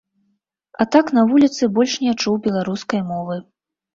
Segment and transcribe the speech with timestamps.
[0.85, 3.37] А так на вуліцы больш не чуў беларускай мовы.